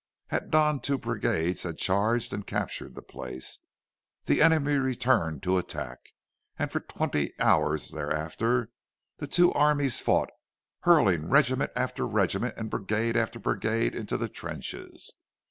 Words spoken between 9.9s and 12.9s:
fought, hurling regiment after regiment and